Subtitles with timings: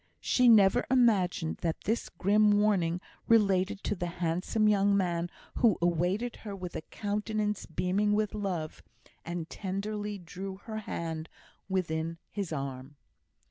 [0.19, 6.37] She never imagined that the grim warning related to the handsome young man who awaited
[6.37, 8.81] her with a countenance beaming with love,
[9.23, 11.29] and tenderly drew her hand
[11.69, 12.95] within his arm.